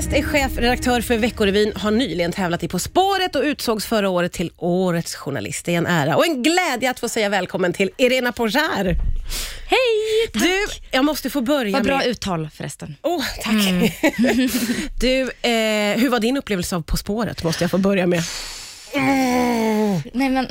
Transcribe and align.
West 0.00 0.12
är 0.12 0.22
chefredaktör 0.22 1.00
för 1.00 1.18
Veckorevyn, 1.18 1.72
har 1.76 1.90
nyligen 1.90 2.32
tävlat 2.32 2.62
i 2.62 2.68
På 2.68 2.78
spåret 2.78 3.36
och 3.36 3.42
utsågs 3.42 3.86
förra 3.86 4.08
året 4.08 4.32
till 4.32 4.52
Årets 4.56 5.14
journalist. 5.14 5.64
Det 5.64 5.74
är 5.74 5.78
en 5.78 5.86
ära 5.86 6.16
och 6.16 6.26
en 6.26 6.42
glädje 6.42 6.90
att 6.90 7.00
få 7.00 7.08
säga 7.08 7.28
välkommen 7.28 7.72
till 7.72 7.90
Irena 7.96 8.32
Pojar. 8.32 8.84
Hej! 9.66 10.30
Tack. 10.32 10.42
Du, 10.42 10.66
jag 10.90 11.04
måste 11.04 11.30
få 11.30 11.40
börja 11.40 11.72
Vad 11.72 11.84
bra 11.84 11.98
med... 11.98 12.06
uttal 12.06 12.48
förresten. 12.54 12.96
Oh, 13.02 13.24
tack. 13.42 13.54
du, 15.00 15.20
eh, 15.22 16.00
hur 16.00 16.08
var 16.08 16.20
din 16.20 16.36
upplevelse 16.36 16.76
av 16.76 16.82
På 16.82 16.96
spåret? 16.96 17.44
Måste 17.44 17.64
jag 17.64 17.70
få 17.70 17.78
börja 17.78 18.06
med. 18.06 18.22
Nej 20.12 20.30
men, 20.30 20.48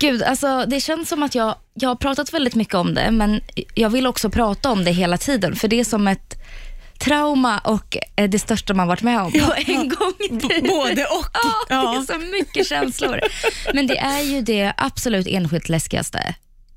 gud, 0.00 0.22
alltså, 0.22 0.64
det 0.66 0.80
känns 0.80 1.08
som 1.08 1.22
att 1.22 1.34
jag, 1.34 1.54
jag 1.74 1.88
har 1.88 1.96
pratat 1.96 2.32
väldigt 2.32 2.54
mycket 2.54 2.74
om 2.74 2.94
det, 2.94 3.10
men 3.10 3.40
jag 3.74 3.90
vill 3.90 4.06
också 4.06 4.30
prata 4.30 4.70
om 4.70 4.84
det 4.84 4.90
hela 4.90 5.16
tiden, 5.16 5.56
för 5.56 5.68
det 5.68 5.80
är 5.80 5.84
som 5.84 6.08
ett 6.08 6.36
trauma 7.00 7.58
och 7.58 7.96
eh, 8.16 8.28
det 8.30 8.38
största 8.38 8.74
man 8.74 8.88
varit 8.88 9.02
med 9.02 9.20
om 9.20 9.32
på 9.32 9.38
en 9.66 9.88
gång 9.88 10.12
i 10.18 10.28
tiden. 10.28 10.68
Både 10.68 11.04
och. 11.04 11.26
Ja, 11.68 11.76
det 11.92 11.98
är 11.98 12.02
så 12.14 12.18
mycket 12.18 12.66
känslor. 12.66 13.20
Men 13.74 13.86
det 13.86 13.98
är 13.98 14.20
ju 14.22 14.40
det 14.42 14.72
absolut 14.76 15.26
enskilt 15.26 15.68
läskigaste 15.68 16.34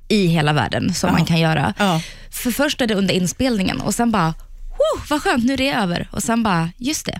i 0.08 0.26
hela 0.28 0.54
världen 0.54 0.94
som 0.94 1.08
Ja. 1.08 1.14
man 1.14 1.26
kan 1.26 1.40
göra. 1.40 1.74
Ja. 1.78 2.02
För 2.32 2.52
först 2.52 2.82
är 2.82 2.88
det 2.88 2.96
under 2.96 3.14
inspelningen 3.14 3.82
och 3.82 3.96
sen 3.96 4.12
bara, 4.12 4.28
oh, 4.70 5.02
vad 5.10 5.22
skönt, 5.24 5.46
nu 5.46 5.54
är 5.54 5.58
det 5.58 5.72
över. 5.74 6.08
Och 6.12 6.24
sen 6.24 6.44
bara, 6.44 6.70
just 6.78 7.06
det, 7.06 7.20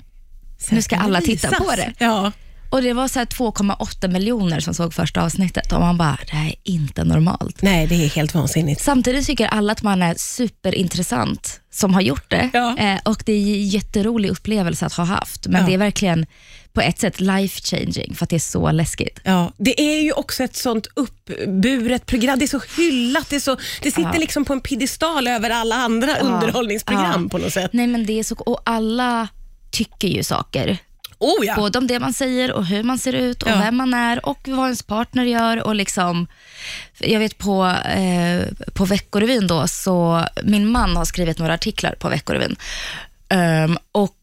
nu 0.72 0.82
ska 0.82 0.96
alla 0.98 1.22
titta 1.22 1.48
på 1.52 1.72
det. 1.76 1.94
Ja. 1.98 2.32
Och 2.74 2.82
det 2.82 2.94
var 2.94 3.08
så 3.08 3.20
här 3.20 3.26
2,8 3.26 4.08
miljoner 4.08 4.60
som 4.60 4.74
såg 4.74 4.94
första 4.94 5.22
avsnittet 5.24 5.72
och 5.72 5.80
man 5.80 5.98
bara, 5.98 6.18
det 6.28 6.36
här 6.36 6.48
är 6.48 6.56
inte 6.64 7.04
normalt. 7.04 7.62
Nej, 7.62 7.88
det 7.88 7.96
är 7.96 8.10
helt 8.10 8.34
vansinnigt. 8.34 8.82
Samtidigt 8.82 9.26
tycker 9.26 9.48
alla 9.48 9.72
att 9.72 9.84
man 9.84 10.02
är 10.04 10.16
superintressant 10.18 11.62
som 11.72 11.94
har 11.94 12.02
gjort 12.02 12.30
det. 12.30 12.50
Ja. 12.54 12.78
Eh, 12.78 13.00
och 13.06 13.24
det 13.26 13.32
är 13.34 13.38
en 13.56 13.68
jätterolig 13.68 14.30
upplevelse 14.30 14.86
att 14.86 14.94
ha 14.94 15.04
haft. 15.04 15.48
Men 15.48 15.62
Ja. 15.62 15.68
det 15.68 15.74
är 15.74 15.78
verkligen 15.78 16.26
på 16.74 16.82
ett 16.82 17.00
sätt 17.00 17.20
life 17.22 17.62
changing 17.62 18.16
för 18.16 18.24
att 18.26 18.30
det 18.30 18.36
är 18.36 18.40
så 18.40 18.72
läskigt. 18.72 19.20
Ja, 19.24 19.52
det 19.58 19.82
är 19.82 20.02
ju 20.04 20.12
också 20.12 20.44
ett 20.44 20.56
sånt 20.56 20.88
uppburet 20.96 22.06
program. 22.06 22.40
Det 22.40 22.46
är 22.46 22.48
så 22.48 22.62
hyllat. 22.78 23.30
Det, 23.30 23.36
är 23.36 23.40
så, 23.40 23.56
det 23.82 23.92
sitter 23.92 24.14
Ja. 24.14 24.20
liksom 24.20 24.46
på 24.46 24.54
en 24.54 24.62
piedestal 24.62 25.28
över 25.28 25.50
alla 25.50 25.76
andra 25.76 26.16
underhållningsprogram 26.18 27.30
på 27.30 27.38
något 27.38 27.54
sätt. 27.54 27.74
Nej 27.74 27.88
men 27.88 28.06
det 28.06 28.20
är 28.20 28.24
så, 28.24 28.36
och 28.36 28.62
alla 28.66 29.28
tycker 29.72 30.08
ju 30.08 30.24
saker. 30.24 30.78
Oh 31.24 31.46
ja! 31.46 31.56
Både 31.56 31.78
om 31.80 31.88
det 31.88 32.00
man 32.00 32.14
säger 32.14 32.52
och 32.52 32.66
hur 32.66 32.84
man 32.84 32.98
ser 32.98 33.14
ut 33.14 33.44
och 33.44 33.50
Ja. 33.50 33.60
vem 33.60 33.76
man 33.78 33.94
är 33.94 34.26
och 34.26 34.40
vad 34.48 34.66
ens 34.66 34.84
partner 34.84 35.24
gör. 35.24 35.64
Och 35.68 35.76
liksom, 35.76 36.28
jag 37.00 37.20
vet 37.20 37.38
på, 37.38 37.66
eh, 37.96 38.48
på 38.74 38.86
Veckorevyn 38.86 39.48
då, 39.48 39.68
så 39.68 40.26
min 40.44 40.68
man 40.72 40.96
har 40.98 41.06
skrivit 41.06 41.40
några 41.40 41.54
artiklar 41.54 41.96
på 42.00 42.10
Veckorevyn. 42.10 42.56
Ehm, 43.30 43.78
och 43.92 44.16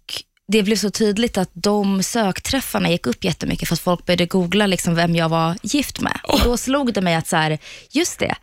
det 0.50 0.62
blev 0.62 0.76
så 0.76 0.90
tydligt 0.90 1.38
att 1.38 1.50
de 1.52 2.02
sökträffarna 2.02 2.90
gick 2.90 3.06
upp 3.06 3.24
jättemycket 3.24 3.68
för 3.68 3.74
att 3.74 3.80
folk 3.80 4.06
började 4.06 4.26
googla 4.26 4.66
liksom 4.66 4.94
vem 4.94 5.16
jag 5.16 5.28
var 5.28 5.56
gift 5.62 6.00
med. 6.00 6.20
Och 6.22 6.40
Då 6.44 6.56
slog 6.56 6.92
det 6.92 7.00
mig 7.00 7.14
att 7.14 7.28
så 7.28 7.36
här, 7.36 7.58
just 7.90 8.18
det, 8.18 8.34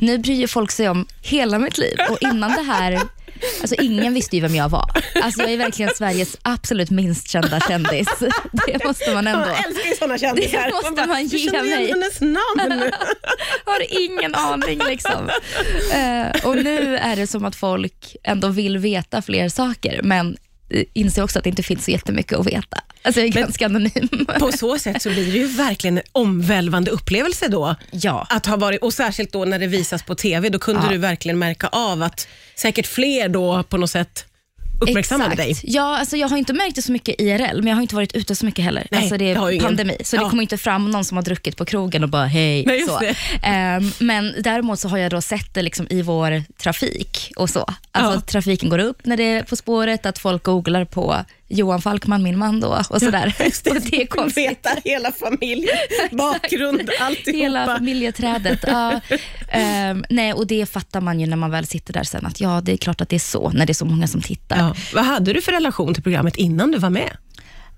nu 0.00 0.18
bryr 0.18 0.46
folk 0.46 0.70
sig 0.70 0.88
om 0.88 1.06
hela 1.22 1.58
mitt 1.58 1.78
liv. 1.78 1.96
Och 2.10 2.18
innan 2.20 2.50
det 2.50 2.62
här, 2.62 3.00
alltså 3.60 3.74
ingen 3.82 4.14
visste 4.14 4.36
ju 4.36 4.42
vem 4.42 4.54
jag 4.54 4.68
var. 4.68 4.90
Alltså 5.22 5.40
jag 5.42 5.52
är 5.52 5.56
verkligen 5.56 5.94
Sveriges 5.94 6.36
absolut 6.42 6.90
minst 6.90 7.30
kända 7.30 7.60
kändis. 7.60 8.08
Det 8.66 8.84
måste 8.84 9.14
man 9.14 9.26
ändå. 9.26 9.46
Jag 9.46 9.66
älskar 9.66 9.96
såna 9.98 10.18
kändisar. 10.18 10.62
Det 10.66 10.72
måste 10.72 10.90
bara, 10.90 11.06
man 11.06 11.26
"Du 11.28 11.36
ge 11.36 11.50
känner 11.50 11.64
igen 11.64 11.78
mig." 11.78 11.88
hennes 11.90 12.20
namn. 12.20 12.82
har 13.64 14.02
ingen 14.02 14.34
aning. 14.34 14.78
Liksom. 14.88 15.30
Eh, 15.94 16.46
och 16.46 16.56
Nu 16.56 16.96
är 16.96 17.16
det 17.16 17.26
som 17.26 17.44
att 17.44 17.56
folk 17.56 18.16
ändå 18.24 18.48
vill 18.48 18.78
veta 18.78 19.22
fler 19.22 19.48
saker, 19.48 20.00
men 20.02 20.36
inser 20.92 21.22
också 21.22 21.38
att 21.38 21.44
det 21.44 21.50
inte 21.50 21.62
finns 21.62 21.84
så 21.84 21.90
jättemycket 21.90 22.38
att 22.38 22.46
veta. 22.46 22.80
Alltså 23.02 23.20
jag 23.20 23.28
är 23.28 23.34
Men- 23.34 23.42
ganska 23.42 23.66
anonym. 23.66 24.26
På 24.38 24.52
så 24.52 24.78
sätt 24.78 25.02
så 25.02 25.08
blir 25.10 25.32
det 25.32 25.38
ju 25.38 25.46
verkligen 25.46 25.98
en 25.98 26.04
omvälvande 26.12 26.90
upplevelse 26.90 27.48
då. 27.48 27.74
Ja. 27.90 28.26
Att 28.30 28.46
ha 28.46 28.56
varit, 28.56 28.82
och 28.82 28.92
särskilt 28.94 29.32
då 29.32 29.44
när 29.44 29.58
det 29.58 29.66
visas 29.66 30.02
på 30.02 30.14
TV, 30.14 30.48
då 30.48 30.58
kunde 30.58 30.82
Ja. 30.84 30.90
du 30.92 30.98
verkligen 30.98 31.38
märka 31.38 31.68
av 31.68 32.02
att 32.02 32.28
säkert 32.54 32.86
fler 32.86 33.28
då 33.28 33.62
på 33.62 33.76
något 33.76 33.90
sätt 33.90 34.24
uppmärksammade 34.80 35.32
Exakt. 35.42 35.62
dig. 35.62 35.72
Ja, 35.74 35.98
alltså 35.98 36.16
jag 36.16 36.28
har 36.28 36.36
inte 36.36 36.52
märkt 36.52 36.76
det 36.76 36.82
så 36.82 36.92
mycket 36.92 37.20
IRL, 37.20 37.56
men 37.56 37.66
jag 37.66 37.74
har 37.74 37.82
inte 37.82 37.94
varit 37.94 38.16
ute 38.16 38.34
så 38.34 38.46
mycket 38.46 38.64
heller. 38.64 38.86
Nej, 38.90 39.00
alltså 39.00 39.16
det 39.16 39.24
det 39.34 39.40
är 39.40 39.50
ingen. 39.50 39.64
pandemi, 39.64 39.96
så 40.04 40.16
Ja. 40.16 40.24
det 40.24 40.30
kommer 40.30 40.42
inte 40.42 40.58
fram 40.58 40.90
någon 40.90 41.04
som 41.04 41.16
har 41.16 41.22
druckit 41.24 41.56
på 41.56 41.64
krogen 41.64 42.02
och 42.02 42.08
bara 42.08 42.26
hej. 42.26 42.64
Nej, 42.66 42.82
så. 42.86 42.98
det. 42.98 43.14
Ehm, 43.42 43.90
men 43.98 44.34
däremot 44.40 44.78
så 44.78 44.88
har 44.88 44.98
jag 44.98 45.10
då 45.10 45.20
sett 45.20 45.54
det 45.54 45.62
liksom 45.62 45.86
i 45.90 46.02
vår 46.02 46.42
trafik 46.62 47.32
och 47.36 47.50
så. 47.50 47.60
Alltså 47.92 48.14
Ja. 48.14 48.20
trafiken 48.20 48.68
går 48.68 48.78
upp 48.78 49.06
när 49.06 49.16
det 49.16 49.22
är 49.24 49.42
På 49.42 49.56
spåret, 49.56 50.06
att 50.06 50.18
folk 50.18 50.42
googlar 50.42 50.84
på 50.84 51.24
Johan 51.48 51.82
Falkman, 51.82 52.22
min 52.22 52.38
man 52.38 52.60
då, 52.60 52.82
och 52.90 53.00
sådär. 53.00 53.34
Just 53.44 53.66
och 53.66 53.74
det 53.90 54.02
är 54.02 54.06
konstigt. 54.06 54.48
Veta 54.50 54.70
hela 54.84 55.12
familjen, 55.12 55.76
bakgrund, 56.12 56.90
alltihopa. 57.00 57.38
Hela 57.38 57.66
familjeträdet. 57.66 58.64
Ja. 58.66 59.00
Ehm, 59.48 60.04
nej, 60.10 60.32
och 60.32 60.46
det 60.46 60.66
fattar 60.66 61.00
man 61.00 61.20
ju 61.20 61.26
när 61.26 61.36
man 61.36 61.50
väl 61.50 61.66
sitter 61.66 61.92
där 61.92 62.02
sen, 62.04 62.26
att 62.26 62.40
ja, 62.40 62.60
det 62.64 62.72
är 62.72 62.76
klart 62.76 63.00
att 63.00 63.08
det 63.08 63.16
är 63.16 63.20
så, 63.20 63.50
när 63.50 63.66
det 63.66 63.72
är 63.72 63.74
så 63.74 63.84
många 63.84 64.06
som 64.06 64.20
tittar. 64.22 64.58
Ja. 64.58 64.74
Vad 64.94 65.04
hade 65.04 65.32
du 65.32 65.42
för 65.42 65.52
relation 65.52 65.94
till 65.94 66.02
programmet 66.02 66.36
innan 66.36 66.70
du 66.70 66.78
var 66.78 66.90
med? 66.90 67.16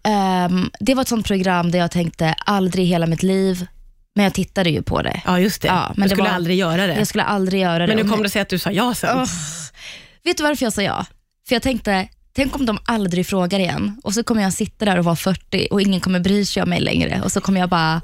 Ehm, 0.05 0.71
det 0.81 0.95
var 0.95 1.03
ett 1.03 1.09
sånt 1.09 1.27
program 1.27 1.71
där 1.71 1.79
jag 1.79 1.91
tänkte, 1.91 2.35
aldrig 2.47 2.85
i 2.85 2.89
hela 2.89 3.07
mitt 3.07 3.23
liv, 3.23 3.67
men 4.15 4.25
jag 4.25 4.35
tittade 4.35 4.71
ju 4.71 4.83
på 4.83 5.03
det. 5.03 5.21
Ja, 5.25 5.41
just 5.41 5.63
det. 5.63 5.69
Ja, 5.69 5.93
men 5.97 6.03
du 6.03 6.03
det 6.03 6.09
skulle 6.17 6.29
var- 6.29 6.37
aldrig 6.37 6.57
göra 6.59 6.87
det. 6.87 6.95
Jag 6.95 7.07
skulle 7.07 7.25
aldrig 7.25 7.63
göra 7.63 7.87
det. 7.87 7.95
Men 7.95 8.07
nu 8.07 8.13
kom 8.13 8.23
det 8.23 8.31
sig 8.31 8.43
att 8.43 8.49
du 8.49 8.59
sa 8.59 8.71
ja 8.71 8.95
sen. 8.95 9.19
Åh. 9.19 9.25
Vet 10.25 10.37
du 10.37 10.43
varför 10.43 10.67
jag 10.67 10.73
sa 10.73 10.83
ja? 10.83 11.07
För 11.49 11.55
jag 11.55 11.63
tänkte, 11.63 12.09
tänk 12.39 12.57
om 12.57 12.67
de 12.67 12.79
aldrig 12.85 13.27
frågar 13.27 13.59
igen 13.59 14.01
och 14.05 14.15
så 14.15 14.23
kommer 14.23 14.43
jag 14.43 14.53
sitta 14.53 14.85
där 14.85 14.99
och 14.99 15.05
vara 15.05 15.17
40 15.17 15.69
och 15.71 15.81
ingen 15.81 16.01
kommer 16.01 16.21
bry 16.21 16.45
sig 16.45 16.63
om 16.63 16.69
mig 16.69 16.81
längre 16.81 17.21
och 17.25 17.33
så 17.33 17.41
kommer 17.41 17.61
jag 17.61 17.69
bara, 17.69 18.01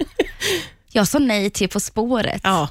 jag 0.93 1.09
sa 1.09 1.19
nej 1.19 1.51
till 1.51 1.69
På 1.69 1.81
spåret. 1.81 2.41
Ja, 2.45 2.69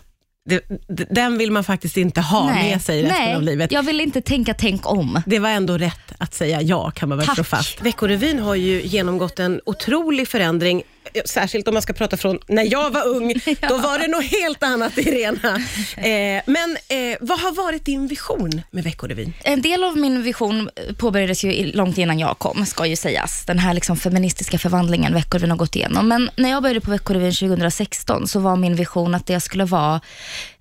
det, 0.49 0.61
den 1.09 1.37
vill 1.37 1.51
man 1.51 1.63
faktiskt 1.63 1.97
inte 1.97 2.21
ha 2.21 2.45
med 2.45 2.81
sig 2.81 3.03
resten 3.03 3.25
nej, 3.25 3.35
av 3.35 3.41
livet. 3.41 3.71
jag 3.71 3.83
vill 3.83 4.01
inte 4.01 4.21
tänka 4.21 4.53
tänk 4.53 4.91
om. 4.91 5.21
Det 5.25 5.39
var 5.39 5.49
ändå 5.49 5.77
rätt 5.77 6.13
att 6.17 6.33
säga 6.33 6.61
ja, 6.61 6.91
kan 6.91 7.09
man 7.09 7.17
väl 7.17 7.27
Tack. 7.27 7.35
slå 7.35 7.43
fast. 7.43 7.81
Veckorevyn 7.81 8.39
har 8.39 8.55
ju 8.55 8.81
genomgått 8.81 9.39
en 9.39 9.61
otrolig 9.65 10.27
förändring, 10.27 10.83
särskilt 11.25 11.67
om 11.67 11.73
man 11.73 11.81
ska 11.81 11.93
prata 11.93 12.17
från 12.17 12.39
när 12.47 12.71
jag 12.71 12.91
var 12.91 13.07
ung. 13.07 13.33
Då 13.69 13.77
var 13.77 13.99
det 13.99 14.07
något 14.07 14.25
helt 14.25 14.63
annat, 14.63 14.97
Irena. 14.97 15.61
Eh, 15.97 16.41
men 16.45 16.77
eh, 16.87 17.17
vad 17.21 17.39
har 17.39 17.51
varit 17.51 17.85
din 17.85 18.07
vision 18.07 18.61
med 18.71 18.83
Veckorevyn? 18.83 19.33
En 19.43 19.61
del 19.61 19.83
av 19.83 19.97
min 19.97 20.23
vision 20.23 20.69
påbörjades 20.97 21.43
ju 21.43 21.71
långt 21.71 21.97
innan 21.97 22.19
jag 22.19 22.39
kom, 22.39 22.65
ska 22.65 22.85
ju 22.85 22.95
sägas. 22.95 23.45
Den 23.45 23.59
här 23.59 23.73
liksom 23.73 23.97
feministiska 23.97 24.57
förvandlingen 24.57 25.13
Veckorevyn 25.13 25.49
har 25.49 25.57
gått 25.57 25.75
igenom. 25.75 26.07
Men 26.07 26.29
när 26.35 26.49
jag 26.49 26.63
började 26.63 26.81
på 26.81 26.91
Veckorevyn 26.91 27.31
2016 27.31 28.27
så 28.27 28.39
var 28.39 28.55
min 28.55 28.75
vision 28.75 29.15
att 29.15 29.27
det 29.27 29.39
skulle 29.39 29.65
vara 29.65 30.01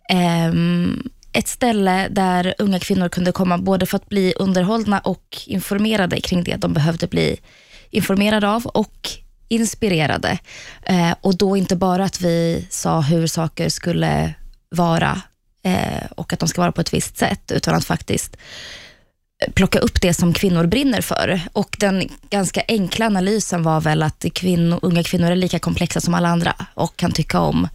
ehm, 0.09 1.03
ett 1.33 1.49
ställe 1.49 2.09
där 2.09 2.55
unga 2.59 2.79
kvinnor 2.79 3.09
kunde 3.09 3.33
komma 3.33 3.59
både 3.59 3.87
för 3.87 3.97
att 3.97 4.09
bli 4.09 4.35
underhållna 4.37 5.01
och 5.01 5.39
informerade 5.47 6.21
kring 6.21 6.45
det 6.45 6.57
de 6.57 6.73
behövde 6.73 7.07
bli 7.07 7.41
informerade 7.91 8.49
av 8.49 8.67
och 8.67 9.11
inspirerade. 9.53 10.39
Eh, 10.83 11.15
och 11.21 11.37
då 11.37 11.57
inte 11.57 11.77
bara 11.77 12.05
att 12.05 12.21
vi 12.21 12.67
sa 12.71 13.01
hur 13.01 13.27
saker 13.27 13.69
skulle 13.69 14.35
vara 14.69 15.23
eh, 15.65 16.07
och 16.17 16.33
att 16.33 16.39
de 16.39 16.49
ska 16.49 16.61
vara 16.61 16.73
på 16.73 16.81
ett 16.81 16.95
visst 16.95 17.19
sätt, 17.19 17.53
utan 17.53 17.75
att 17.75 17.85
faktiskt 17.85 18.37
eh, 19.45 19.53
plocka 19.53 19.79
upp 19.79 20.01
det 20.01 20.15
som 20.15 20.33
kvinnor 20.33 20.67
brinner 20.67 21.01
för. 21.01 21.41
Och 21.53 21.77
Den 21.81 22.09
ganska 22.31 22.63
enkla 22.69 23.07
analysen 23.07 23.63
var 23.63 23.81
väl 23.81 24.03
att 24.03 24.25
kvinnor, 24.35 24.79
unga 24.83 25.03
kvinnor 25.03 25.31
är 25.31 25.37
lika 25.37 25.59
komplexa 25.59 26.01
som 26.01 26.15
alla 26.15 26.29
andra 26.29 26.55
och 26.75 26.97
kan 26.97 27.13
tycka 27.13 27.41
om 27.41 27.69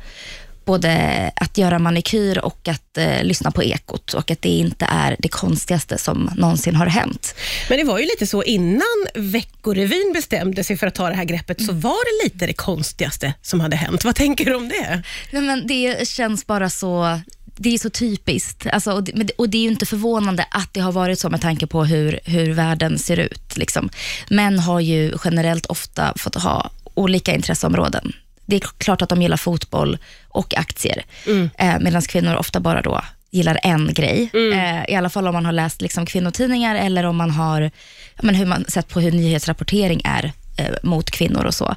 både 0.68 1.32
att 1.36 1.58
göra 1.58 1.80
manikyr 1.80 2.38
och 2.38 2.68
att 2.68 2.98
eh, 2.98 3.24
lyssna 3.24 3.52
på 3.52 3.64
Ekot 3.64 4.14
och 4.14 4.32
att 4.32 4.42
det 4.42 4.50
inte 4.50 4.86
är 4.90 5.16
det 5.20 5.28
konstigaste 5.28 5.98
som 5.98 6.32
någonsin 6.36 6.76
har 6.76 6.86
hänt. 6.86 7.36
Men 7.70 7.78
det 7.78 7.84
var 7.84 8.00
ju 8.00 8.06
lite 8.06 8.28
så 8.28 8.44
innan 8.44 9.08
Veckorevyn 9.16 10.14
bestämde 10.14 10.64
sig 10.64 10.78
för 10.78 10.88
att 10.88 10.96
ta 10.96 11.10
det 11.10 11.16
här 11.16 11.26
greppet, 11.26 11.66
så 11.66 11.74
var 11.74 12.06
det 12.06 12.26
lite 12.26 12.48
det 12.48 12.54
konstigaste 12.54 13.34
som 13.42 13.60
hade 13.60 13.76
hänt. 13.76 14.06
Vad 14.06 14.16
tänker 14.16 14.46
du 14.46 14.56
om 14.56 14.70
det? 14.70 15.04
Nej, 15.32 15.42
men 15.42 15.68
det 15.68 16.08
känns 16.08 16.48
bara 16.48 16.70
så 16.70 17.20
det 17.60 17.74
är 17.74 17.78
så 17.78 17.90
typiskt. 17.90 18.68
Alltså, 18.68 18.92
och, 18.92 19.04
det, 19.04 19.32
och 19.38 19.50
det 19.50 19.58
är 19.58 19.62
ju 19.62 19.68
inte 19.68 19.86
förvånande 19.86 20.46
att 20.52 20.74
det 20.74 20.80
har 20.80 20.92
varit 20.92 21.20
så 21.20 21.30
med 21.30 21.42
tanke 21.42 21.68
på 21.68 21.86
hur, 21.86 22.20
hur 22.24 22.54
världen 22.54 23.00
ser 23.00 23.20
ut. 23.20 23.58
Liksom. 23.58 23.90
Män 24.30 24.60
har 24.60 24.80
ju 24.80 25.14
generellt 25.24 25.66
ofta 25.66 26.14
fått 26.18 26.36
ha 26.36 26.70
olika 26.94 27.36
intresseområden. 27.36 28.14
Det 28.46 28.56
är 28.56 28.60
klart 28.60 29.02
att 29.02 29.10
de 29.10 29.22
gillar 29.22 29.38
fotboll 29.38 29.98
och 30.38 30.58
aktier, 30.58 31.04
eh, 31.58 31.80
medan 31.80 32.02
kvinnor 32.02 32.36
ofta 32.36 32.60
bara 32.60 32.82
då 32.82 33.02
gillar 33.32 33.60
en 33.64 33.94
grej. 33.94 34.30
Eh, 34.54 34.94
I 34.94 34.96
alla 34.96 35.10
fall 35.10 35.28
om 35.28 35.34
man 35.34 35.46
har 35.46 35.52
läst 35.52 35.82
liksom, 35.82 36.06
kvinnotidningar 36.06 36.76
eller 36.76 37.04
om 37.04 37.16
man 37.18 37.32
har 37.32 37.72
men 38.22 38.36
hur 38.36 38.46
man 38.46 38.66
sett 38.68 38.88
på 38.88 39.00
hur 39.00 39.12
nyhetsrapportering 39.12 40.02
är 40.04 40.32
eh, 40.58 40.76
mot 40.84 41.12
kvinnor 41.12 41.46
och 41.46 41.54
så. 41.54 41.76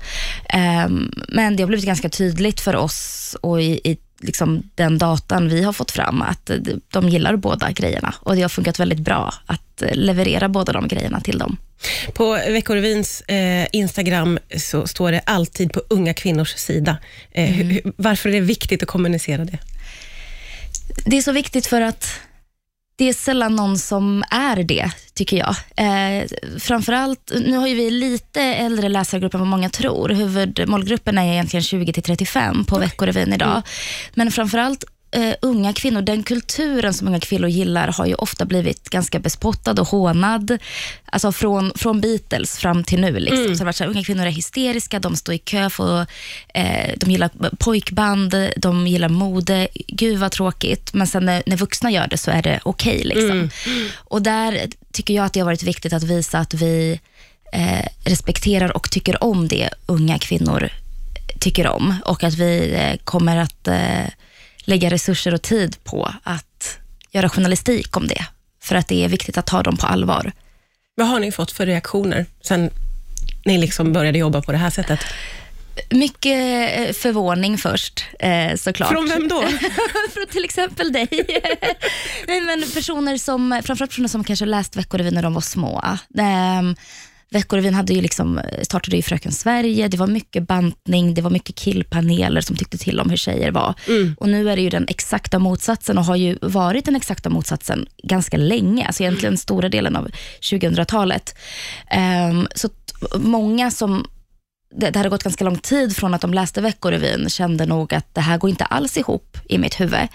Ehm, 0.48 1.12
men 1.28 1.56
det 1.56 1.62
har 1.62 1.68
blivit 1.68 1.86
ganska 1.86 2.08
tydligt 2.08 2.60
för 2.60 2.76
oss 2.76 3.36
och 3.40 3.62
i, 3.62 3.80
i 3.84 3.96
liksom, 4.20 4.62
den 4.74 4.98
datan 4.98 5.48
vi 5.48 5.62
har 5.62 5.72
fått 5.72 5.90
fram, 5.90 6.22
att 6.22 6.50
de 6.90 7.08
gillar 7.08 7.36
båda 7.36 7.70
grejerna. 7.70 8.14
Och 8.20 8.36
det 8.36 8.42
har 8.42 8.48
funkat 8.48 8.80
väldigt 8.80 8.98
bra 8.98 9.34
att 9.46 9.82
leverera 9.92 10.48
båda 10.48 10.72
de 10.72 10.88
grejerna 10.88 11.20
till 11.20 11.38
dem. 11.38 11.56
På 12.14 12.32
Veckorevyns 12.32 13.20
eh, 13.20 13.66
Instagram 13.72 14.38
så 14.56 14.86
står 14.86 15.12
det 15.12 15.20
alltid 15.26 15.72
på 15.72 15.82
unga 15.88 16.14
kvinnors 16.14 16.54
sida. 16.54 16.98
Eh, 17.32 17.60
mm. 17.60 17.68
hur, 17.68 17.92
varför 17.96 18.28
är 18.28 18.32
det 18.32 18.40
viktigt 18.40 18.82
att 18.82 18.88
kommunicera 18.88 19.44
det? 19.44 19.58
Det 21.04 21.16
är 21.16 21.22
så 21.22 21.32
viktigt 21.32 21.66
för 21.66 21.80
att 21.80 22.20
det 23.00 23.08
är 23.08 23.12
sällan 23.12 23.56
någon 23.56 23.78
som 23.78 24.24
är 24.30 24.62
det, 24.62 24.90
tycker 25.14 25.36
jag. 25.36 25.56
Eh, 25.76 26.26
framförallt, 26.58 27.32
nu 27.46 27.56
har 27.56 27.66
ju 27.66 27.74
vi 27.74 27.90
lite 27.90 28.40
äldre 28.42 28.88
läsargrupp 28.88 29.34
än 29.34 29.40
vad 29.40 29.48
många 29.48 29.70
tror. 29.70 30.08
Huvudmålgruppen 30.08 31.18
är 31.18 31.32
egentligen 31.32 31.62
20 31.62 31.92
till 31.92 32.02
35 32.02 32.64
på 32.64 32.78
Veckorevyn 32.78 33.32
idag. 33.32 33.50
Mm. 33.50 33.62
Men 34.14 34.30
framförallt 34.30 34.84
uh, 35.16 35.32
unga 35.42 35.72
kvinnor, 35.72 36.02
den 36.02 36.22
kulturen 36.22 36.94
som 36.94 37.08
unga 37.08 37.20
kvinnor 37.20 37.48
gillar 37.48 37.88
har 37.88 38.06
ju 38.06 38.14
ofta 38.14 38.44
blivit 38.44 38.90
ganska 38.90 39.18
bespottad 39.18 39.80
och 39.80 39.88
hånad. 39.88 40.58
Alltså 41.04 41.32
från, 41.32 41.72
från 41.74 42.00
Beatles 42.00 42.58
fram 42.58 42.84
till 42.84 43.00
nu. 43.00 43.18
Liksom. 43.18 43.44
Mm. 43.44 43.56
Så 43.56 43.64
det 43.64 43.72
så 43.72 43.84
här, 43.84 43.90
unga 43.90 44.04
kvinnor 44.04 44.26
är 44.26 44.30
hysteriska, 44.30 44.98
de 44.98 45.16
står 45.16 45.34
i 45.34 45.38
kö 45.38 45.70
för, 45.70 46.00
uh, 46.00 46.06
de 46.96 47.10
gillar 47.10 47.30
pojkband, 47.58 48.34
de 48.56 48.86
gillar 48.86 49.08
mode. 49.08 49.68
Gud 49.74 50.18
vad 50.18 50.32
tråkigt. 50.32 50.94
Men 50.94 51.06
sen 51.06 51.24
när, 51.24 51.42
när 51.46 51.56
vuxna 51.56 51.90
gör 51.90 52.06
det 52.06 52.18
så 52.18 52.30
är 52.30 52.42
det 52.42 52.60
okej. 52.62 52.96
Okay, 52.96 53.04
liksom. 53.04 53.50
mm. 53.66 53.88
Och 53.96 54.22
där 54.22 54.66
tycker 54.92 55.14
jag 55.14 55.24
att 55.24 55.32
det 55.32 55.40
har 55.40 55.44
varit 55.44 55.62
viktigt 55.62 55.92
att 55.92 56.02
visa 56.02 56.38
att 56.38 56.54
vi 56.54 57.00
eh, 57.52 57.86
respekterar 58.04 58.76
och 58.76 58.90
tycker 58.90 59.24
om 59.24 59.48
det 59.48 59.70
unga 59.86 60.18
kvinnor 60.18 60.70
tycker 61.40 61.66
om 61.66 61.94
och 62.04 62.24
att 62.24 62.34
vi 62.34 62.74
eh, 62.74 62.96
kommer 63.04 63.36
att 63.36 63.68
eh, 63.68 64.06
lägga 64.70 64.90
resurser 64.90 65.34
och 65.34 65.42
tid 65.42 65.84
på 65.84 66.14
att 66.22 66.78
göra 67.10 67.28
journalistik 67.28 67.96
om 67.96 68.06
det. 68.06 68.24
För 68.62 68.76
att 68.76 68.88
det 68.88 69.04
är 69.04 69.08
viktigt 69.08 69.38
att 69.38 69.46
ta 69.46 69.62
dem 69.62 69.76
på 69.76 69.86
allvar. 69.86 70.32
Vad 70.94 71.06
har 71.08 71.20
ni 71.20 71.32
fått 71.32 71.52
för 71.52 71.66
reaktioner 71.66 72.26
sen 72.40 72.70
ni 73.44 73.58
liksom 73.58 73.92
började 73.92 74.18
jobba 74.18 74.42
på 74.42 74.52
det 74.52 74.58
här 74.58 74.70
sättet? 74.70 75.00
Mycket 75.90 76.78
eh, 76.78 76.92
förvåning 76.92 77.58
först, 77.58 78.04
eh, 78.18 78.56
såklart. 78.56 78.88
Från 78.88 79.08
vem 79.08 79.28
då? 79.28 79.40
Från 80.14 80.26
till 80.30 80.44
exempel 80.44 80.92
dig. 80.92 81.08
Nej, 82.26 82.40
men 82.40 82.64
personer 82.74 83.16
som, 83.16 83.62
framförallt 83.64 83.90
personer 83.90 84.08
som 84.08 84.24
kanske 84.24 84.46
läst 84.46 84.76
Veckorevyn 84.76 85.14
när 85.14 85.22
de 85.22 85.34
var 85.34 85.40
små. 85.40 85.84
Ehm, 87.30 87.38
Veckorevyn 87.38 87.74
hade 87.74 87.92
ju 87.92 88.00
liksom, 88.00 88.40
startade 88.62 88.96
ju 88.96 89.02
Fröken 89.02 89.32
Sverige, 89.32 89.88
det 89.88 89.96
var 89.96 90.06
mycket 90.06 90.46
bantning, 90.46 91.14
det 91.14 91.22
var 91.22 91.30
mycket 91.30 91.54
killpaneler 91.54 92.40
som 92.40 92.56
tyckte 92.56 92.78
till 92.78 93.00
om 93.00 93.10
hur 93.10 93.16
tjejer 93.16 93.50
var. 93.50 93.74
Mm. 93.88 94.14
Och 94.18 94.28
nu 94.28 94.50
är 94.50 94.56
det 94.56 94.62
ju 94.62 94.70
den 94.70 94.86
exakta 94.88 95.38
motsatsen 95.38 95.98
och 95.98 96.04
har 96.04 96.16
ju 96.16 96.38
varit 96.42 96.84
den 96.84 96.96
exakta 96.96 97.30
motsatsen 97.30 97.86
ganska 98.02 98.36
länge, 98.36 98.86
alltså 98.86 99.02
egentligen 99.02 99.38
stora 99.38 99.68
delen 99.68 99.96
av 99.96 100.08
2000-talet. 100.40 101.34
Um, 101.92 101.98
ehm, 101.98 102.48
så 102.54 102.68
många 103.18 103.70
som 103.70 104.06
det, 104.74 104.90
det 104.90 104.98
hade 104.98 105.08
gått 105.08 105.22
ganska 105.22 105.44
lång 105.44 105.58
tid 105.58 105.96
från 105.96 106.14
att 106.14 106.20
de 106.20 106.34
läste 106.34 106.60
Veckorevyn 106.60 107.28
kände 107.28 107.66
nog 107.66 107.94
att 107.94 108.14
det 108.14 108.20
här 108.20 108.38
går 108.38 108.50
inte 108.50 108.64
alls 108.64 108.96
ihop 108.96 109.38
i 109.48 109.58
mitt 109.58 109.80
huvud. 109.80 110.08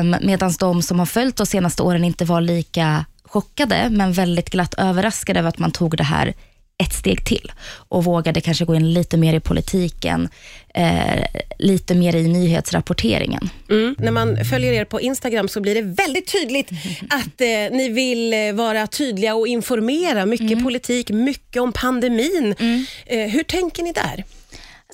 Um, 0.00 0.16
Medan 0.22 0.52
de 0.60 0.82
som 0.82 0.98
har 0.98 1.06
följt 1.06 1.36
de 1.36 1.46
senaste 1.46 1.82
åren 1.82 2.04
inte 2.04 2.24
var 2.24 2.40
lika 2.40 3.04
chockade, 3.32 3.88
men 3.90 4.12
väldigt 4.12 4.50
glatt 4.50 4.74
överraskade 4.78 5.38
över 5.38 5.48
att 5.48 5.58
man 5.58 5.72
tog 5.72 5.96
det 5.96 6.04
här 6.04 6.34
ett 6.78 6.92
steg 6.92 7.24
till 7.24 7.52
och 7.88 8.04
vågade 8.04 8.40
kanske 8.40 8.64
gå 8.64 8.74
in 8.74 8.92
lite 8.92 9.16
mer 9.16 9.34
i 9.34 9.40
politiken, 9.40 10.28
eh, 10.74 11.24
lite 11.58 11.94
mer 11.94 12.16
i 12.16 12.28
nyhetsrapporteringen. 12.28 13.50
Mm. 13.70 13.96
När 13.98 14.10
man 14.10 14.44
följer 14.44 14.72
er 14.72 14.84
på 14.84 15.00
Instagram 15.00 15.48
så 15.48 15.60
blir 15.60 15.74
det 15.74 15.82
väldigt 15.82 16.32
tydligt 16.32 16.70
att 17.10 17.40
eh, 17.40 17.76
ni 17.76 17.88
vill 17.88 18.32
eh, 18.32 18.52
vara 18.52 18.86
tydliga 18.86 19.34
och 19.34 19.48
informera. 19.48 20.26
Mycket 20.26 20.52
mm. 20.52 20.64
politik, 20.64 21.10
mycket 21.10 21.62
om 21.62 21.72
pandemin. 21.72 22.54
Mm. 22.58 22.86
Eh, 23.06 23.30
hur 23.30 23.42
tänker 23.42 23.82
ni 23.82 23.92
där? 23.92 24.24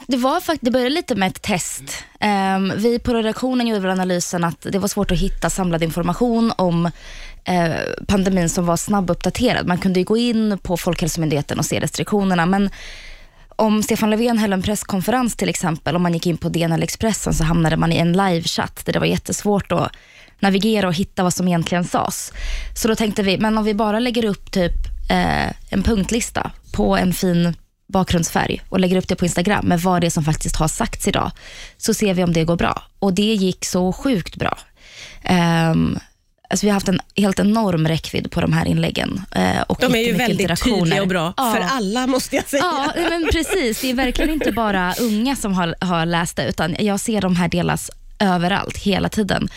Det, 0.07 0.17
var 0.17 0.41
fakt 0.41 0.63
det 0.63 0.71
började 0.71 0.91
lite 0.91 1.15
med 1.15 1.29
ett 1.29 1.43
test. 1.43 2.05
Um, 2.57 2.73
vi 2.77 2.99
på 2.99 3.15
redaktionen 3.15 3.67
gjorde 3.67 3.93
analysen 3.93 4.45
att 4.45 4.67
det 4.73 4.79
var 4.79 4.89
svårt 4.89 5.11
att 5.11 5.19
hitta 5.19 5.51
samlad 5.51 5.83
information 5.83 6.53
om 6.57 6.91
Eh, 7.49 8.05
pandemin 8.07 8.49
som 8.49 8.67
var 8.67 8.77
snabbuppdaterad. 8.77 9.67
Man 9.67 9.79
kunde 9.79 10.01
ju 10.01 10.05
gå 10.05 10.17
in 10.17 10.59
på 10.63 10.77
Folkhälsomyndigheten 10.77 11.59
och 11.59 11.65
se 11.65 11.81
restriktionerna, 11.81 12.47
men 12.47 12.71
om 13.49 13.83
Stefan 13.83 14.11
Löfven 14.11 14.39
höll 14.39 14.53
en 14.53 14.63
presskonferens 14.63 15.37
till 15.37 15.49
exempel, 15.49 15.97
om 15.97 16.03
man 16.03 16.13
gick 16.13 16.27
in 16.27 16.37
på 16.37 16.49
DN 16.49 16.73
eller 16.73 16.85
Expressen 16.85 17.35
så 17.35 17.45
hamnade 17.45 17.77
man 17.77 17.93
i 17.93 17.97
en 17.97 18.13
livechatt 18.13 18.87
där 18.87 18.93
det 18.93 18.99
var 18.99 19.07
jättesvårt 19.07 19.73
att 19.73 19.93
navigera 20.41 20.89
och 20.89 20.95
hitta 20.95 21.23
vad 21.23 21.35
som 21.35 21.49
egentligen 21.49 21.85
sades. 21.85 22.33
Så 22.75 22.89
då 22.89 22.95
tänkte 22.95 23.23
vi, 23.23 23.39
men 23.39 23.59
om 23.59 23.65
vi 23.65 23.75
bara 23.75 23.99
lägger 23.99 24.25
upp 24.25 24.53
typ 24.53 24.75
eh, 25.11 25.73
en 25.73 25.83
punktlista 25.83 26.51
på 26.73 26.97
en 26.97 27.13
fin 27.13 27.55
bakgrundsfärg 27.93 28.63
och 28.69 28.81
lägger 28.81 28.97
upp 28.97 29.09
det 29.09 29.17
på 29.17 29.25
Instagram 29.25 29.67
med 29.67 29.81
vad 29.81 30.01
det 30.01 30.07
är 30.07 30.11
som 30.11 30.25
faktiskt 30.25 30.57
har 30.57 30.69
sagts 30.69 31.09
idag, 31.09 31.31
så 31.77 31.95
ser 31.95 32.15
vi 32.15 32.25
om 32.25 32.33
det 32.33 32.45
går 32.45 32.57
bra. 32.57 32.83
Och 32.99 33.15
det 33.15 33.35
gick 33.35 33.65
så 33.65 33.93
sjukt 33.93 34.37
bra. 34.37 34.59
Um, 35.71 35.99
Alltså 36.51 36.67
vi 36.67 36.71
har 36.71 36.75
haft 36.75 36.89
en 36.89 37.01
helt 37.17 37.39
enorm 37.39 37.89
räckvidd 37.89 38.31
på 38.31 38.41
de 38.41 38.53
här 38.53 38.67
inläggen. 38.67 39.23
Eh, 39.35 39.61
och 39.61 39.79
de 39.81 39.95
är 39.95 39.99
ju 39.99 40.13
väldigt 40.13 40.65
tydliga 40.65 41.03
och 41.03 41.09
bra 41.09 41.35
ja. 41.37 41.53
för 41.53 41.61
alla 41.61 42.07
måste 42.07 42.37
jag 42.37 42.49
säga. 42.49 42.63
Ja, 42.63 42.93
men 43.11 43.29
precis. 43.33 43.81
Det 43.81 43.91
är 43.91 43.95
verkligen 43.95 44.31
inte 44.31 44.53
bara 44.53 44.95
unga 45.01 45.37
som 45.37 45.55
har, 45.55 45.75
har 45.81 46.07
läst 46.07 46.37
det, 46.37 46.49
utan 46.49 46.77
jag 46.79 47.01
ser 47.01 47.21
de 47.21 47.37
här 47.37 47.49
delas 47.49 47.91
överallt, 48.19 48.77
hela 48.77 49.09
tiden. 49.09 49.49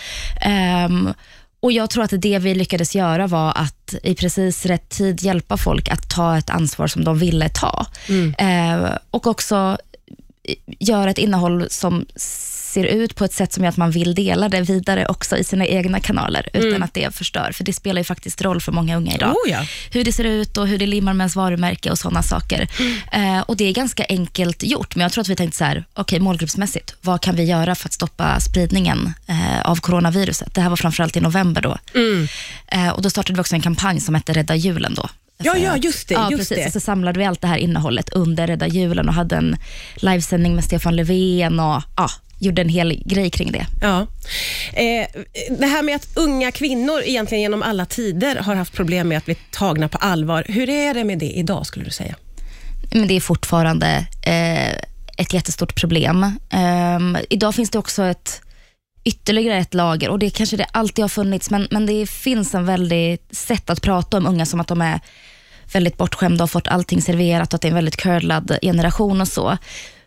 Um, 0.85 1.13
och 1.59 1.71
Jag 1.71 1.89
tror 1.89 2.03
att 2.03 2.21
det 2.21 2.39
vi 2.39 2.55
lyckades 2.55 2.95
göra 2.95 3.27
var 3.27 3.53
att 3.55 3.95
i 4.03 4.15
precis 4.15 4.65
rätt 4.65 4.89
tid 4.89 5.21
hjälpa 5.21 5.57
folk 5.57 5.89
att 5.89 6.09
ta 6.09 6.37
ett 6.37 6.49
ansvar 6.49 6.87
som 6.87 7.03
de 7.03 7.19
ville 7.19 7.49
ta. 7.49 7.85
Mm. 8.09 8.81
Uh, 8.81 8.91
och 9.11 9.27
också 9.27 9.77
göra 10.79 11.09
ett 11.09 11.17
innehåll 11.17 11.67
som 11.69 12.05
ser 12.71 12.83
ut 12.83 13.15
på 13.15 13.25
ett 13.25 13.33
sätt 13.33 13.53
som 13.53 13.63
gör 13.63 13.69
att 13.69 13.77
man 13.77 13.91
vill 13.91 14.15
dela 14.15 14.49
det 14.49 14.61
vidare 14.61 15.05
också 15.05 15.37
i 15.37 15.43
sina 15.43 15.65
egna 15.65 15.99
kanaler, 15.99 16.49
utan 16.53 16.69
mm. 16.69 16.83
att 16.83 16.93
det 16.93 17.15
förstör. 17.15 17.51
För 17.51 17.63
det 17.63 17.73
spelar 17.73 17.99
ju 17.99 18.03
faktiskt 18.03 18.41
roll 18.41 18.61
för 18.61 18.71
många 18.71 18.97
unga 18.97 19.15
idag. 19.15 19.29
Oh 19.29 19.51
ja. 19.51 19.65
Hur 19.91 20.03
det 20.03 20.11
ser 20.11 20.23
ut 20.23 20.57
och 20.57 20.67
hur 20.67 20.77
det 20.77 20.87
limmar 20.87 21.13
med 21.13 21.23
ens 21.23 21.35
varumärke 21.35 21.91
och 21.91 21.97
sådana 21.97 22.23
saker. 22.23 22.67
Mm. 22.79 23.37
Eh, 23.37 23.41
och 23.41 23.57
Det 23.57 23.65
är 23.65 23.73
ganska 23.73 24.05
enkelt 24.09 24.63
gjort, 24.63 24.95
men 24.95 25.01
jag 25.01 25.11
tror 25.11 25.21
att 25.21 25.29
vi 25.29 25.35
tänkte 25.35 25.57
så 25.57 25.63
här, 25.63 25.85
okej 25.93 26.01
okay, 26.01 26.19
målgruppsmässigt, 26.19 26.95
vad 27.01 27.21
kan 27.21 27.35
vi 27.35 27.43
göra 27.43 27.75
för 27.75 27.87
att 27.87 27.93
stoppa 27.93 28.39
spridningen 28.39 29.13
eh, 29.27 29.61
av 29.61 29.75
coronaviruset? 29.75 30.55
Det 30.55 30.61
här 30.61 30.69
var 30.69 30.77
framförallt 30.77 31.17
i 31.17 31.21
november 31.21 31.61
då. 31.61 31.77
Mm. 31.95 32.27
Eh, 32.67 32.89
och 32.89 33.01
Då 33.01 33.09
startade 33.09 33.37
vi 33.37 33.41
också 33.41 33.55
en 33.55 33.61
kampanj 33.61 33.99
som 33.99 34.15
hette 34.15 34.33
Rädda 34.33 34.55
julen 34.55 34.93
då, 34.93 35.09
Ja, 35.43 35.57
ja, 35.57 35.77
just 35.77 36.07
det. 36.07 36.13
Ja, 36.13 36.31
just 36.31 36.49
precis. 36.49 36.65
Det. 36.65 36.71
Så 36.71 36.79
samlade 36.79 37.19
vi 37.19 37.25
allt 37.25 37.41
det 37.41 37.47
här 37.47 37.57
innehållet 37.57 38.09
under 38.09 38.47
Rädda 38.47 38.67
julen 38.67 39.07
och 39.07 39.13
hade 39.13 39.35
en 39.35 39.57
livesändning 39.95 40.55
med 40.55 40.63
Stefan 40.63 40.95
Löfven 40.95 41.59
och 41.59 41.81
ja, 41.97 42.09
gjorde 42.39 42.61
en 42.61 42.69
hel 42.69 43.03
grej 43.05 43.29
kring 43.29 43.51
det. 43.51 43.65
Ja. 43.81 44.07
Eh, 44.73 45.07
det 45.59 45.65
här 45.65 45.83
med 45.83 45.95
att 45.95 46.07
unga 46.15 46.51
kvinnor 46.51 47.01
egentligen 47.05 47.41
genom 47.41 47.63
alla 47.63 47.85
tider 47.85 48.35
har 48.35 48.55
haft 48.55 48.73
problem 48.73 49.07
med 49.07 49.17
att 49.17 49.25
bli 49.25 49.35
tagna 49.51 49.87
på 49.87 49.97
allvar. 49.97 50.45
Hur 50.47 50.69
är 50.69 50.93
det 50.93 51.03
med 51.03 51.19
det 51.19 51.31
idag 51.31 51.65
skulle 51.65 51.85
du 51.85 51.91
säga? 51.91 52.15
Men 52.93 53.07
det 53.07 53.13
är 53.13 53.21
fortfarande 53.21 54.07
eh, 54.23 54.71
ett 55.17 55.33
jättestort 55.33 55.75
problem. 55.75 56.23
Eh, 56.49 57.21
idag 57.29 57.55
finns 57.55 57.69
det 57.69 57.79
också 57.79 58.03
ett 58.03 58.41
ytterligare 59.03 59.57
ett 59.57 59.73
lager 59.73 60.09
och 60.09 60.19
det 60.19 60.29
kanske 60.29 60.57
det 60.57 60.65
alltid 60.71 61.03
har 61.03 61.09
funnits, 61.09 61.49
men, 61.49 61.67
men 61.71 61.85
det 61.85 62.09
finns 62.09 62.55
en 62.55 62.65
väldigt 62.65 63.35
sätt 63.35 63.69
att 63.69 63.81
prata 63.81 64.17
om 64.17 64.27
unga 64.27 64.45
som 64.45 64.59
att 64.59 64.67
de 64.67 64.81
är 64.81 64.99
väldigt 65.75 65.97
bortskämda 65.97 66.43
och 66.43 66.51
fått 66.51 66.67
allting 66.67 67.01
serverat 67.01 67.53
och 67.53 67.55
att 67.55 67.61
det 67.61 67.67
är 67.67 67.69
en 67.69 67.75
väldigt 67.75 67.97
curlad 67.97 68.57
generation 68.61 69.21
och 69.21 69.27
så. 69.27 69.57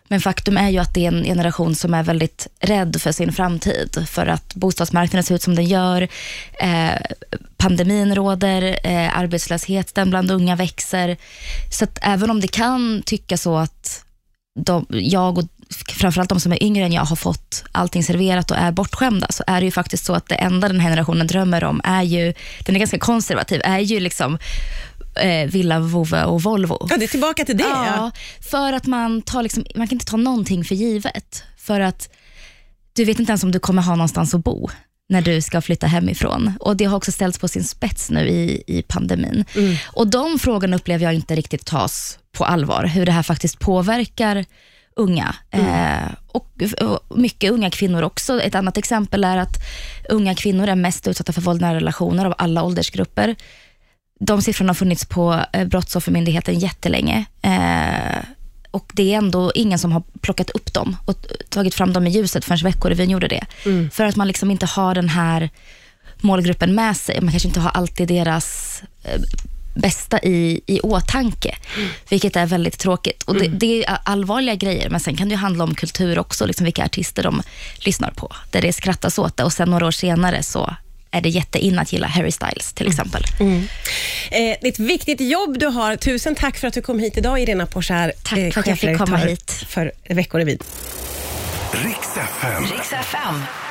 Men 0.07 0.21
faktum 0.21 0.57
är 0.57 0.69
ju 0.69 0.77
att 0.77 0.93
det 0.93 1.05
är 1.05 1.11
en 1.11 1.23
generation 1.23 1.75
som 1.75 1.93
är 1.93 2.03
väldigt 2.03 2.47
rädd 2.59 3.01
för 3.01 3.11
sin 3.11 3.31
framtid. 3.31 4.05
För 4.07 4.27
att 4.27 4.55
bostadsmarknaden 4.55 5.23
ser 5.23 5.35
ut 5.35 5.41
som 5.41 5.55
den 5.55 5.65
gör. 5.65 6.01
Eh, 6.59 7.01
pandemin 7.57 8.15
råder, 8.15 8.79
eh, 8.83 9.17
arbetslösheten 9.17 10.09
bland 10.09 10.31
unga 10.31 10.55
växer. 10.55 11.17
Så 11.71 11.83
att 11.83 11.99
även 12.01 12.29
om 12.29 12.41
det 12.41 12.47
kan 12.47 13.01
tycka 13.05 13.37
så 13.37 13.57
att 13.57 14.05
de, 14.59 14.85
jag 14.89 15.37
och 15.37 15.43
framförallt 15.87 16.29
de 16.29 16.39
som 16.39 16.51
är 16.51 16.63
yngre 16.63 16.85
än 16.85 16.93
jag 16.93 17.05
har 17.05 17.15
fått 17.15 17.63
allting 17.71 18.03
serverat 18.03 18.51
och 18.51 18.57
är 18.57 18.71
bortskämda, 18.71 19.27
så 19.29 19.43
är 19.47 19.59
det 19.59 19.65
ju 19.65 19.71
faktiskt 19.71 20.05
så 20.05 20.13
att 20.13 20.27
det 20.27 20.35
enda 20.35 20.67
den 20.67 20.79
här 20.79 20.89
generationen 20.89 21.27
drömmer 21.27 21.63
om 21.63 21.81
är 21.83 22.03
ju, 22.03 22.33
den 22.65 22.75
är 22.75 22.79
ganska 22.79 22.99
konservativ, 22.99 23.61
är 23.63 23.79
ju 23.79 23.99
liksom 23.99 24.37
eh, 25.19 25.47
villa, 25.49 25.79
vovve 25.79 26.23
och 26.23 26.43
Volvo. 26.43 26.87
Ja, 26.89 26.97
det 26.97 27.05
är 27.05 27.07
tillbaka 27.07 27.45
till 27.45 27.57
det. 27.57 27.63
Ja. 27.63 28.11
För 28.49 28.73
att 28.73 28.85
man, 28.85 29.21
tar 29.21 29.43
liksom, 29.43 29.65
man 29.75 29.87
kan 29.87 29.95
inte 29.95 30.05
ta 30.05 30.17
någonting 30.17 30.63
för 30.63 30.75
givet. 30.75 31.43
För 31.57 31.79
att 31.79 32.09
du 32.93 33.05
vet 33.05 33.19
inte 33.19 33.31
ens 33.31 33.43
om 33.43 33.51
du 33.51 33.59
kommer 33.59 33.81
ha 33.81 33.95
någonstans 33.95 34.33
att 34.33 34.43
bo 34.43 34.69
när 35.09 35.21
du 35.21 35.41
ska 35.41 35.61
flytta 35.61 35.87
hemifrån. 35.87 36.53
Och 36.59 36.77
Det 36.77 36.85
har 36.85 36.97
också 36.97 37.11
ställts 37.11 37.39
på 37.39 37.47
sin 37.47 37.63
spets 37.63 38.09
nu 38.09 38.27
i, 38.27 38.63
i 38.67 38.81
pandemin. 38.81 39.45
Mm. 39.55 39.75
Och 39.87 40.07
De 40.07 40.39
frågorna 40.39 40.75
upplever 40.75 41.03
jag 41.03 41.13
inte 41.13 41.35
riktigt 41.35 41.65
tas 41.65 42.19
på 42.31 42.45
allvar. 42.45 42.83
Hur 42.85 43.05
det 43.05 43.11
här 43.11 43.23
faktiskt 43.23 43.59
påverkar 43.59 44.45
unga. 44.95 45.35
Eh, 45.51 46.11
och, 46.27 46.51
och 46.81 47.17
mycket 47.17 47.51
unga 47.51 47.69
kvinnor 47.69 48.01
också. 48.01 48.41
Ett 48.41 48.55
annat 48.55 48.77
exempel 48.77 49.23
är 49.23 49.37
att 49.37 49.57
unga 50.09 50.35
kvinnor 50.35 50.67
är 50.67 50.75
mest 50.75 51.07
utsatta 51.07 51.33
för 51.33 51.41
våld 51.41 51.61
i 51.61 51.65
nära 51.65 51.75
relationer 51.75 52.25
av 52.25 52.33
alla 52.37 52.63
åldersgrupper. 52.63 53.35
De 54.19 54.41
siffrorna 54.41 54.69
har 54.69 54.75
funnits 54.75 55.05
på 55.05 55.45
eh, 55.53 55.67
Brottsoffermyndigheten 55.67 56.59
jättelänge. 56.59 57.25
Eh, 57.41 58.23
och 58.71 58.91
det 58.93 59.13
är 59.13 59.17
ändå 59.17 59.51
ingen 59.55 59.79
som 59.79 59.91
har 59.91 60.03
plockat 60.21 60.49
upp 60.49 60.73
dem 60.73 60.97
och 61.05 61.25
tagit 61.49 61.75
fram 61.75 61.93
dem 61.93 62.07
i 62.07 62.09
ljuset 62.09 62.45
förrän 62.45 62.63
Veckorevyn 62.63 63.09
gjorde 63.09 63.27
det. 63.27 63.45
För 63.91 64.05
att 64.05 64.15
man 64.15 64.27
liksom 64.27 64.51
inte 64.51 64.65
har 64.65 64.95
den 64.95 65.09
här 65.09 65.49
målgruppen 66.21 66.75
med 66.75 66.97
sig. 66.97 67.21
Man 67.21 67.31
kanske 67.31 67.47
inte 67.47 67.59
har 67.59 67.69
alltid 67.69 68.07
deras 68.07 68.81
eh, 69.03 69.21
bästa 69.75 70.19
i, 70.19 70.61
i 70.65 70.79
åtanke, 70.79 71.57
vilket 72.09 72.35
är 72.35 72.45
väldigt 72.45 72.79
tråkigt. 72.79 73.23
Och 73.23 73.35
det, 73.35 73.47
det 73.47 73.85
är 73.85 73.97
allvarliga 74.03 74.55
grejer, 74.55 74.89
men 74.89 74.99
sen 74.99 75.15
kan 75.15 75.29
det 75.29 75.35
handla 75.35 75.63
om 75.63 75.75
kultur 75.75 76.19
också, 76.19 76.45
liksom 76.45 76.63
vilka 76.63 76.85
artister 76.85 77.23
de 77.23 77.41
lyssnar 77.77 78.11
på, 78.11 78.35
där 78.51 78.61
det 78.61 78.73
skrattas 78.73 79.19
åt 79.19 79.37
det 79.37 79.43
och 79.43 79.53
sen 79.53 79.69
några 79.69 79.87
år 79.87 79.91
senare 79.91 80.43
så 80.43 80.75
är 81.15 81.21
det 81.21 81.29
jättein 81.29 81.79
att 81.79 81.93
gilla 81.93 82.07
Harry 82.07 82.31
Styles 82.31 82.73
till 82.73 82.87
exempel. 82.87 83.23
Eh, 83.39 83.47
det 84.31 84.67
är 84.67 84.67
ett 84.67 84.79
viktigt 84.79 85.21
jobb 85.21 85.59
du 85.59 85.65
har. 85.67 85.95
Tusen 85.95 86.35
tack 86.35 86.57
för 86.57 86.67
att 86.67 86.73
du 86.73 86.81
kom 86.81 86.99
hit 86.99 87.17
idag, 87.17 87.39
Irena 87.41 87.65
Porsär. 87.65 88.13
Tack 88.23 88.53
för 88.53 88.59
att 88.59 88.67
jag 88.67 88.79
fick 88.79 88.97
komma 88.97 89.17
hit. 89.17 89.51
för 89.67 89.91
Veckorevyn. 90.09 90.59
Riks 91.71 92.17
FM. 92.17 92.63
Riks 92.63 92.93
FM. 92.93 93.64